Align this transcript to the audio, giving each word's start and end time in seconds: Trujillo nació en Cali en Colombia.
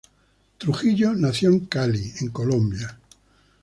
Trujillo 0.57 1.13
nació 1.13 1.49
en 1.49 1.67
Cali 1.67 2.11
en 2.21 2.29
Colombia. 2.29 2.97